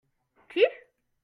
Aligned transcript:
Qui? 0.55 0.65